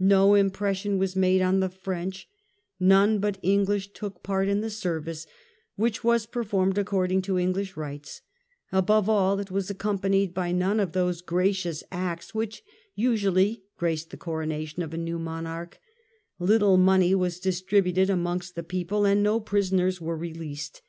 No 0.00 0.32
impression 0.32 0.96
was 0.96 1.14
made 1.14 1.42
on 1.42 1.60
the 1.60 1.68
French, 1.68 2.30
none 2.80 3.18
but 3.18 3.36
English 3.42 3.92
took 3.92 4.22
part 4.22 4.48
in 4.48 4.62
the 4.62 4.70
service, 4.70 5.26
which 5.74 6.02
was 6.02 6.24
performed 6.24 6.78
according 6.78 7.20
to 7.20 7.38
English 7.38 7.76
rites; 7.76 8.22
above 8.72 9.06
all 9.10 9.38
it 9.38 9.50
was 9.50 9.68
accompanied 9.68 10.32
by 10.32 10.50
none 10.50 10.80
of 10.80 10.92
those 10.92 11.20
gracious 11.20 11.84
acts 11.92 12.34
which 12.34 12.62
usually 12.94 13.64
graced 13.76 14.08
the 14.08 14.16
coronation 14.16 14.82
of 14.82 14.94
a 14.94 14.96
new 14.96 15.18
monarch, 15.18 15.78
little 16.38 16.78
money 16.78 17.14
was 17.14 17.38
distributed 17.38 18.08
amongst 18.08 18.54
the 18.54 18.62
people 18.62 19.04
and 19.04 19.22
no 19.22 19.38
prisoners 19.40 20.00
were 20.00 20.16
released. 20.16 20.80